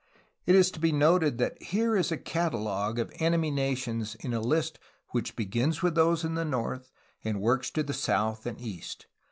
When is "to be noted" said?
0.71-1.37